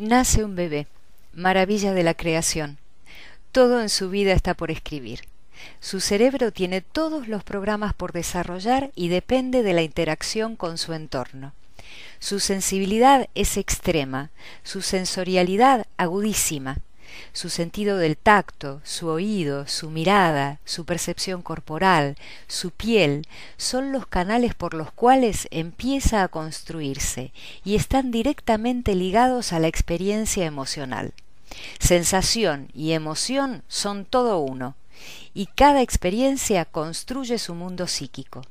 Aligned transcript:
Nace 0.00 0.42
un 0.42 0.56
bebé, 0.56 0.86
maravilla 1.34 1.92
de 1.92 2.02
la 2.02 2.14
creación. 2.14 2.78
Todo 3.52 3.82
en 3.82 3.90
su 3.90 4.08
vida 4.08 4.32
está 4.32 4.54
por 4.54 4.70
escribir. 4.70 5.20
Su 5.80 6.00
cerebro 6.00 6.50
tiene 6.50 6.80
todos 6.80 7.28
los 7.28 7.44
programas 7.44 7.92
por 7.92 8.12
desarrollar 8.12 8.90
y 8.94 9.08
depende 9.08 9.62
de 9.62 9.74
la 9.74 9.82
interacción 9.82 10.56
con 10.56 10.78
su 10.78 10.94
entorno. 10.94 11.52
Su 12.20 12.40
sensibilidad 12.40 13.28
es 13.34 13.58
extrema, 13.58 14.30
su 14.62 14.80
sensorialidad 14.80 15.86
agudísima 15.98 16.78
su 17.32 17.48
sentido 17.48 17.98
del 17.98 18.16
tacto, 18.16 18.80
su 18.84 19.08
oído, 19.08 19.66
su 19.66 19.90
mirada, 19.90 20.58
su 20.64 20.84
percepción 20.84 21.42
corporal, 21.42 22.16
su 22.48 22.70
piel, 22.70 23.26
son 23.56 23.92
los 23.92 24.06
canales 24.06 24.54
por 24.54 24.74
los 24.74 24.92
cuales 24.92 25.48
empieza 25.50 26.22
a 26.22 26.28
construirse 26.28 27.32
y 27.64 27.74
están 27.76 28.10
directamente 28.10 28.94
ligados 28.94 29.52
a 29.52 29.58
la 29.58 29.68
experiencia 29.68 30.44
emocional. 30.46 31.12
Sensación 31.78 32.68
y 32.74 32.92
emoción 32.92 33.62
son 33.68 34.04
todo 34.04 34.38
uno, 34.38 34.74
y 35.34 35.46
cada 35.46 35.82
experiencia 35.82 36.64
construye 36.64 37.38
su 37.38 37.54
mundo 37.54 37.86
psíquico 37.86 38.42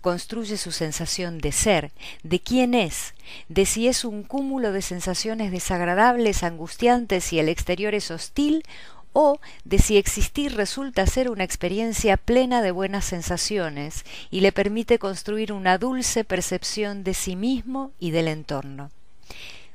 construye 0.00 0.56
su 0.56 0.72
sensación 0.72 1.38
de 1.38 1.52
ser, 1.52 1.92
de 2.22 2.40
quién 2.40 2.74
es, 2.74 3.14
de 3.48 3.66
si 3.66 3.88
es 3.88 4.04
un 4.04 4.22
cúmulo 4.22 4.72
de 4.72 4.82
sensaciones 4.82 5.50
desagradables, 5.50 6.42
angustiantes 6.42 7.32
y 7.32 7.38
el 7.38 7.48
exterior 7.48 7.94
es 7.94 8.10
hostil, 8.10 8.62
o 9.18 9.40
de 9.64 9.78
si 9.78 9.96
existir 9.96 10.54
resulta 10.54 11.06
ser 11.06 11.30
una 11.30 11.42
experiencia 11.42 12.18
plena 12.18 12.60
de 12.60 12.70
buenas 12.70 13.06
sensaciones 13.06 14.04
y 14.30 14.40
le 14.40 14.52
permite 14.52 14.98
construir 14.98 15.54
una 15.54 15.78
dulce 15.78 16.22
percepción 16.22 17.02
de 17.02 17.14
sí 17.14 17.34
mismo 17.34 17.92
y 17.98 18.10
del 18.10 18.28
entorno. 18.28 18.90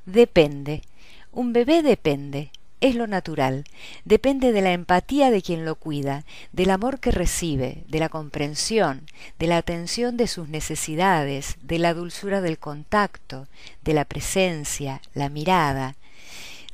Depende. 0.06 0.84
Un 1.32 1.54
bebé 1.54 1.82
depende, 1.82 2.52
es 2.82 2.96
lo 2.96 3.06
natural, 3.06 3.64
depende 4.06 4.52
de 4.52 4.62
la 4.62 4.74
empatía 4.74 5.30
de 5.30 5.44
quien 5.44 5.66
lo 5.66 5.76
cuida, 5.76 6.26
del 6.52 6.72
amor 6.72 7.00
que 7.00 7.12
recibe, 7.12 7.84
de 7.88 8.00
la 8.00 8.10
comprensión, 8.10 9.06
de 9.38 9.48
la 9.48 9.58
atención 9.58 10.18
de 10.18 10.28
sus 10.28 10.50
necesidades, 10.50 11.58
de 11.62 11.78
la 11.78 11.94
dulzura 11.94 12.42
del 12.42 12.58
contacto, 12.58 13.48
de 13.84 13.94
la 13.94 14.06
presencia, 14.06 15.02
la 15.14 15.30
mirada. 15.30 15.96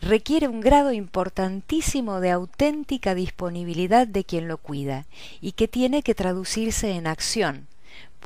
Requiere 0.02 0.48
un 0.48 0.62
grado 0.62 0.94
importantísimo 0.94 2.22
de 2.22 2.32
auténtica 2.32 3.14
disponibilidad 3.14 4.08
de 4.08 4.24
quien 4.24 4.48
lo 4.48 4.58
cuida 4.58 5.06
y 5.42 5.52
que 5.54 5.68
tiene 5.68 6.04
que 6.04 6.16
traducirse 6.16 6.92
en 6.92 7.08
acción, 7.08 7.68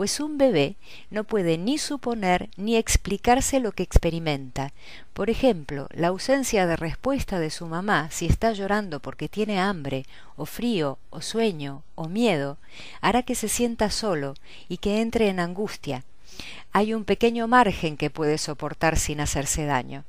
pues 0.02 0.20
un 0.20 0.40
bebé 0.40 0.78
no 1.12 1.26
puede 1.26 1.60
ni 1.60 1.78
suponer 1.78 2.50
ni 2.58 2.76
explicarse 2.76 3.60
lo 3.60 3.72
que 3.72 3.84
experimenta. 3.84 4.74
Por 5.14 5.30
ejemplo, 5.30 5.88
la 5.92 6.08
ausencia 6.08 6.66
de 6.66 6.76
respuesta 6.76 7.40
de 7.40 7.52
su 7.52 7.68
mamá 7.68 8.10
si 8.10 8.26
está 8.26 8.52
llorando 8.52 9.00
porque 9.00 9.30
tiene 9.30 9.60
hambre, 9.60 10.08
o 10.36 10.48
frío, 10.48 10.98
o 11.12 11.22
sueño, 11.22 11.84
o 11.94 12.08
miedo, 12.08 12.58
hará 13.00 13.22
que 13.22 13.36
se 13.36 13.48
sienta 13.48 13.92
solo 13.92 14.34
y 14.68 14.78
que 14.78 15.02
entre 15.02 15.30
en 15.30 15.40
angustia. 15.40 16.04
Hay 16.72 16.96
un 16.96 17.06
pequeño 17.06 17.48
margen 17.48 17.96
que 17.96 18.10
puede 18.10 18.40
soportar 18.40 18.98
sin 18.98 19.20
hacerse 19.20 19.66
daño. 19.66 20.04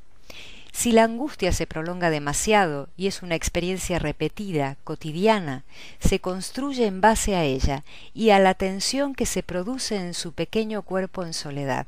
Si 0.73 0.91
la 0.91 1.05
angustia 1.05 1.53
se 1.53 1.67
prolonga 1.67 2.09
demasiado 2.09 2.89
y 2.97 3.07
es 3.07 3.23
una 3.23 3.35
experiencia 3.35 3.99
repetida, 3.99 4.79
cotidiana, 4.85 5.65
se 6.01 6.19
construye 6.19 6.87
en 6.87 7.03
base 7.03 7.37
a 7.37 7.45
ella 7.45 7.85
y 8.15 8.31
a 8.31 8.39
la 8.39 8.55
tensión 8.55 9.15
que 9.15 9.27
se 9.27 9.43
produce 9.43 9.97
en 9.97 10.15
su 10.15 10.33
pequeño 10.33 10.83
cuerpo 10.83 11.25
en 11.25 11.35
soledad. 11.35 11.87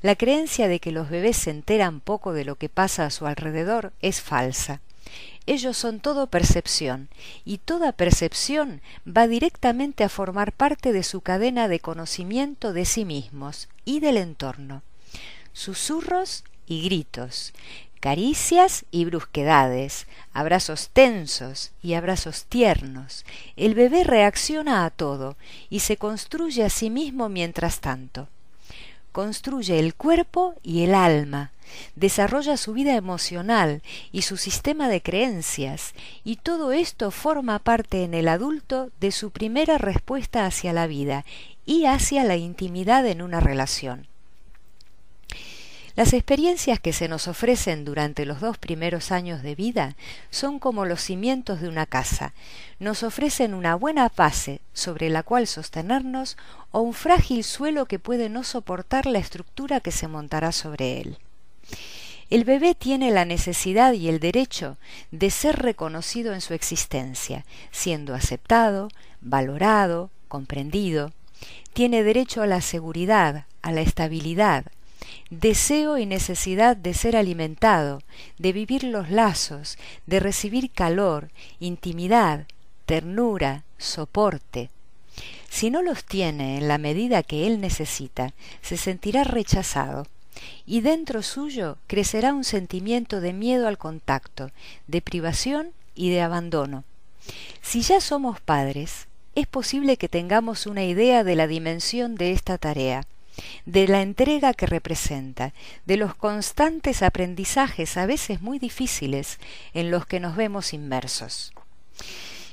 La 0.00 0.16
creencia 0.16 0.66
de 0.66 0.80
que 0.80 0.92
los 0.92 1.10
bebés 1.10 1.36
se 1.36 1.50
enteran 1.50 2.00
poco 2.00 2.32
de 2.32 2.44
lo 2.44 2.56
que 2.56 2.68
pasa 2.68 3.06
a 3.06 3.10
su 3.10 3.26
alrededor 3.26 3.92
es 4.00 4.20
falsa. 4.20 4.80
Ellos 5.46 5.76
son 5.76 6.00
todo 6.00 6.26
percepción, 6.26 7.08
y 7.44 7.58
toda 7.58 7.92
percepción 7.92 8.80
va 9.06 9.26
directamente 9.26 10.02
a 10.04 10.08
formar 10.08 10.52
parte 10.52 10.92
de 10.92 11.02
su 11.02 11.20
cadena 11.20 11.68
de 11.68 11.80
conocimiento 11.80 12.72
de 12.72 12.86
sí 12.86 13.04
mismos 13.04 13.68
y 13.84 14.00
del 14.00 14.16
entorno. 14.16 14.82
Susurros 15.52 16.44
y 16.66 16.84
gritos, 16.84 17.52
caricias 18.04 18.84
y 18.90 19.06
brusquedades, 19.06 20.06
abrazos 20.34 20.90
tensos 20.92 21.72
y 21.82 21.94
abrazos 21.94 22.44
tiernos. 22.44 23.24
El 23.56 23.74
bebé 23.74 24.04
reacciona 24.04 24.84
a 24.84 24.90
todo 24.90 25.38
y 25.70 25.80
se 25.80 25.96
construye 25.96 26.64
a 26.64 26.68
sí 26.68 26.90
mismo 26.90 27.30
mientras 27.30 27.80
tanto. 27.80 28.28
Construye 29.12 29.78
el 29.78 29.94
cuerpo 29.94 30.54
y 30.62 30.82
el 30.82 30.94
alma, 30.94 31.52
desarrolla 31.96 32.58
su 32.58 32.74
vida 32.74 32.94
emocional 32.94 33.80
y 34.12 34.20
su 34.20 34.36
sistema 34.36 34.90
de 34.90 35.00
creencias, 35.00 35.94
y 36.24 36.36
todo 36.36 36.72
esto 36.72 37.10
forma 37.10 37.58
parte 37.58 38.02
en 38.02 38.12
el 38.12 38.28
adulto 38.28 38.90
de 39.00 39.12
su 39.12 39.30
primera 39.30 39.78
respuesta 39.78 40.44
hacia 40.44 40.74
la 40.74 40.86
vida 40.86 41.24
y 41.64 41.86
hacia 41.86 42.24
la 42.24 42.36
intimidad 42.36 43.06
en 43.06 43.22
una 43.22 43.40
relación. 43.40 44.08
Las 45.96 46.12
experiencias 46.12 46.80
que 46.80 46.92
se 46.92 47.06
nos 47.06 47.28
ofrecen 47.28 47.84
durante 47.84 48.26
los 48.26 48.40
dos 48.40 48.58
primeros 48.58 49.12
años 49.12 49.44
de 49.44 49.54
vida 49.54 49.94
son 50.28 50.58
como 50.58 50.86
los 50.86 51.00
cimientos 51.00 51.60
de 51.60 51.68
una 51.68 51.86
casa. 51.86 52.34
Nos 52.80 53.04
ofrecen 53.04 53.54
una 53.54 53.76
buena 53.76 54.10
base 54.14 54.60
sobre 54.72 55.08
la 55.08 55.22
cual 55.22 55.46
sostenernos 55.46 56.36
o 56.72 56.80
un 56.80 56.94
frágil 56.94 57.44
suelo 57.44 57.86
que 57.86 58.00
puede 58.00 58.28
no 58.28 58.42
soportar 58.42 59.06
la 59.06 59.20
estructura 59.20 59.78
que 59.78 59.92
se 59.92 60.08
montará 60.08 60.50
sobre 60.50 61.00
él. 61.00 61.18
El 62.28 62.42
bebé 62.42 62.74
tiene 62.74 63.12
la 63.12 63.24
necesidad 63.24 63.92
y 63.92 64.08
el 64.08 64.18
derecho 64.18 64.76
de 65.12 65.30
ser 65.30 65.62
reconocido 65.62 66.34
en 66.34 66.40
su 66.40 66.54
existencia, 66.54 67.44
siendo 67.70 68.14
aceptado, 68.14 68.88
valorado, 69.20 70.10
comprendido. 70.26 71.12
Tiene 71.72 72.02
derecho 72.02 72.42
a 72.42 72.48
la 72.48 72.62
seguridad, 72.62 73.46
a 73.62 73.70
la 73.70 73.82
estabilidad, 73.82 74.64
deseo 75.30 75.98
y 75.98 76.06
necesidad 76.06 76.76
de 76.76 76.94
ser 76.94 77.16
alimentado, 77.16 78.02
de 78.38 78.52
vivir 78.52 78.84
los 78.84 79.10
lazos, 79.10 79.78
de 80.06 80.20
recibir 80.20 80.70
calor, 80.70 81.30
intimidad, 81.60 82.46
ternura, 82.86 83.64
soporte. 83.78 84.70
Si 85.48 85.70
no 85.70 85.82
los 85.82 86.04
tiene 86.04 86.58
en 86.58 86.68
la 86.68 86.78
medida 86.78 87.22
que 87.22 87.46
él 87.46 87.60
necesita, 87.60 88.32
se 88.60 88.76
sentirá 88.76 89.24
rechazado, 89.24 90.06
y 90.66 90.80
dentro 90.80 91.22
suyo 91.22 91.78
crecerá 91.86 92.34
un 92.34 92.44
sentimiento 92.44 93.20
de 93.20 93.32
miedo 93.32 93.68
al 93.68 93.78
contacto, 93.78 94.50
de 94.88 95.00
privación 95.00 95.70
y 95.94 96.10
de 96.10 96.20
abandono. 96.20 96.84
Si 97.62 97.82
ya 97.82 98.00
somos 98.00 98.40
padres, 98.40 99.06
es 99.34 99.46
posible 99.46 99.96
que 99.96 100.08
tengamos 100.08 100.66
una 100.66 100.84
idea 100.84 101.24
de 101.24 101.36
la 101.36 101.46
dimensión 101.46 102.14
de 102.14 102.32
esta 102.32 102.58
tarea, 102.58 103.06
de 103.66 103.88
la 103.88 104.02
entrega 104.02 104.54
que 104.54 104.66
representa, 104.66 105.52
de 105.86 105.96
los 105.96 106.14
constantes 106.14 107.02
aprendizajes 107.02 107.96
a 107.96 108.06
veces 108.06 108.40
muy 108.40 108.58
difíciles 108.58 109.38
en 109.72 109.90
los 109.90 110.06
que 110.06 110.20
nos 110.20 110.36
vemos 110.36 110.72
inmersos. 110.72 111.52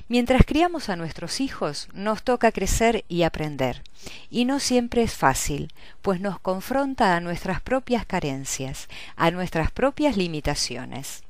Mientras 0.07 0.45
criamos 0.45 0.89
a 0.89 0.97
nuestros 0.97 1.39
hijos, 1.39 1.87
nos 1.93 2.23
toca 2.23 2.51
crecer 2.51 3.05
y 3.07 3.23
aprender, 3.23 3.81
y 4.29 4.43
no 4.43 4.59
siempre 4.59 5.03
es 5.03 5.13
fácil, 5.13 5.71
pues 6.01 6.19
nos 6.19 6.37
confronta 6.37 7.15
a 7.15 7.21
nuestras 7.21 7.61
propias 7.61 8.05
carencias, 8.05 8.89
a 9.15 9.31
nuestras 9.31 9.71
propias 9.71 10.17
limitaciones. 10.17 11.23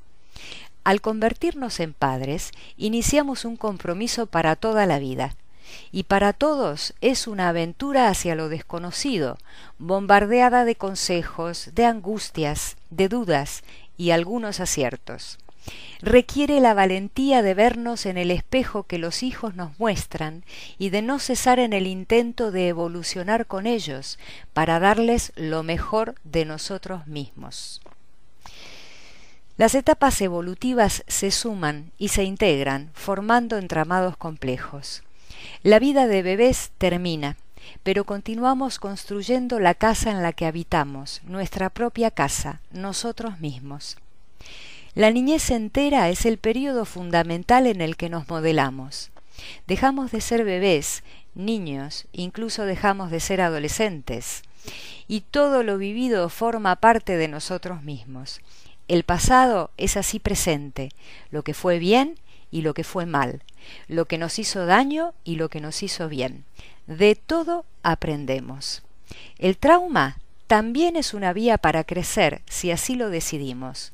Al 0.82 1.00
convertirnos 1.00 1.78
en 1.78 1.92
padres, 1.92 2.50
iniciamos 2.76 3.44
un 3.44 3.56
compromiso 3.56 4.26
para 4.26 4.56
toda 4.56 4.84
la 4.86 4.98
vida, 4.98 5.36
y 5.90 6.04
para 6.04 6.32
todos 6.32 6.94
es 7.00 7.26
una 7.26 7.48
aventura 7.48 8.08
hacia 8.08 8.34
lo 8.34 8.48
desconocido, 8.48 9.38
bombardeada 9.78 10.64
de 10.64 10.76
consejos, 10.76 11.70
de 11.74 11.86
angustias, 11.86 12.76
de 12.90 13.08
dudas 13.08 13.62
y 13.96 14.10
algunos 14.10 14.60
aciertos. 14.60 15.38
Requiere 16.00 16.60
la 16.60 16.74
valentía 16.74 17.42
de 17.42 17.54
vernos 17.54 18.06
en 18.06 18.18
el 18.18 18.32
espejo 18.32 18.82
que 18.82 18.98
los 18.98 19.22
hijos 19.22 19.54
nos 19.54 19.78
muestran 19.78 20.44
y 20.78 20.90
de 20.90 21.02
no 21.02 21.20
cesar 21.20 21.60
en 21.60 21.72
el 21.72 21.86
intento 21.86 22.50
de 22.50 22.68
evolucionar 22.68 23.46
con 23.46 23.66
ellos 23.66 24.18
para 24.52 24.80
darles 24.80 25.32
lo 25.36 25.62
mejor 25.62 26.16
de 26.24 26.44
nosotros 26.44 27.06
mismos. 27.06 27.80
Las 29.56 29.76
etapas 29.76 30.20
evolutivas 30.20 31.04
se 31.06 31.30
suman 31.30 31.92
y 31.98 32.08
se 32.08 32.24
integran, 32.24 32.90
formando 32.94 33.58
entramados 33.58 34.16
complejos. 34.16 35.04
La 35.62 35.78
vida 35.78 36.06
de 36.06 36.22
bebés 36.22 36.72
termina, 36.78 37.36
pero 37.82 38.04
continuamos 38.04 38.78
construyendo 38.78 39.58
la 39.58 39.74
casa 39.74 40.10
en 40.10 40.22
la 40.22 40.32
que 40.32 40.46
habitamos, 40.46 41.20
nuestra 41.24 41.70
propia 41.70 42.10
casa, 42.10 42.60
nosotros 42.70 43.40
mismos. 43.40 43.96
La 44.94 45.10
niñez 45.10 45.50
entera 45.50 46.10
es 46.10 46.26
el 46.26 46.38
período 46.38 46.84
fundamental 46.84 47.66
en 47.66 47.80
el 47.80 47.96
que 47.96 48.10
nos 48.10 48.28
modelamos. 48.28 49.10
Dejamos 49.66 50.12
de 50.12 50.20
ser 50.20 50.44
bebés, 50.44 51.02
niños, 51.34 52.06
incluso 52.12 52.64
dejamos 52.64 53.10
de 53.10 53.20
ser 53.20 53.40
adolescentes. 53.40 54.42
Y 55.08 55.22
todo 55.22 55.62
lo 55.62 55.78
vivido 55.78 56.28
forma 56.28 56.76
parte 56.76 57.16
de 57.16 57.28
nosotros 57.28 57.82
mismos. 57.82 58.40
El 58.86 59.04
pasado 59.04 59.70
es 59.78 59.96
así 59.96 60.18
presente, 60.18 60.90
lo 61.30 61.42
que 61.42 61.54
fue 61.54 61.78
bien 61.78 62.18
y 62.52 62.62
lo 62.62 62.74
que 62.74 62.84
fue 62.84 63.06
mal, 63.06 63.42
lo 63.88 64.04
que 64.04 64.18
nos 64.18 64.38
hizo 64.38 64.66
daño 64.66 65.14
y 65.24 65.34
lo 65.34 65.48
que 65.48 65.60
nos 65.60 65.82
hizo 65.82 66.08
bien. 66.08 66.44
De 66.86 67.16
todo 67.16 67.64
aprendemos. 67.82 68.82
El 69.38 69.56
trauma 69.56 70.18
también 70.46 70.94
es 70.94 71.14
una 71.14 71.32
vía 71.32 71.58
para 71.58 71.82
crecer 71.82 72.42
si 72.48 72.70
así 72.70 72.94
lo 72.94 73.10
decidimos. 73.10 73.92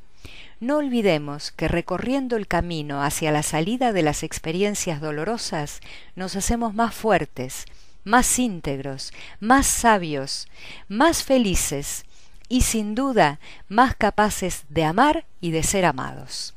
No 0.60 0.78
olvidemos 0.78 1.52
que 1.52 1.69
recorriendo 1.69 2.37
el 2.37 2.49
camino 2.49 3.02
hacia 3.02 3.31
la 3.31 3.44
salida 3.44 3.93
de 3.93 4.02
las 4.02 4.25
experiencias 4.25 5.00
dolorosas 5.00 5.81
nos 6.16 6.34
hacemos 6.34 6.75
más 6.75 6.94
fuertes, 6.94 7.64
más 8.02 8.38
íntegros, 8.40 9.12
más 9.38 9.66
sabios, 9.69 10.49
más 10.88 11.22
felices 11.22 12.05
y 12.49 12.62
sin 12.62 12.96
duda 12.96 13.38
más 13.69 13.94
capaces 13.94 14.64
de 14.69 14.84
amar 14.84 15.26
y 15.40 15.52
de 15.52 15.62
ser 15.62 15.84
amados. 15.84 16.55